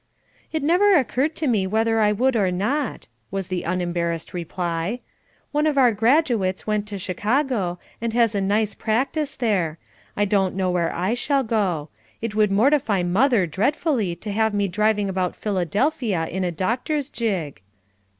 "It 0.51 0.63
never 0.63 0.95
occurred 0.97 1.35
to 1.35 1.47
me 1.47 1.67
whether 1.67 1.99
I 1.99 2.11
would 2.11 2.35
or 2.35 2.49
not," 2.49 3.07
was 3.29 3.49
the 3.49 3.61
unembarrassed 3.61 4.33
reply. 4.33 5.01
"One 5.51 5.67
of 5.67 5.77
our 5.77 5.93
graduates 5.93 6.65
went 6.65 6.87
to 6.87 6.97
Chicago, 6.97 7.77
and 8.01 8.11
has 8.13 8.33
a 8.33 8.41
nice 8.41 8.73
practice 8.73 9.35
there. 9.35 9.77
I 10.17 10.25
don't 10.25 10.55
know 10.55 10.71
where 10.71 10.91
I 10.91 11.13
shall 11.13 11.43
go. 11.43 11.89
It 12.19 12.33
would 12.33 12.51
mortify 12.51 13.03
mother 13.03 13.45
dreadfully 13.45 14.15
to 14.15 14.31
have 14.31 14.55
me 14.55 14.67
driving 14.67 15.07
about 15.07 15.35
Philadelphia 15.35 16.25
in 16.27 16.43
a 16.43 16.51
doctor's 16.51 17.11
gig." 17.11 17.61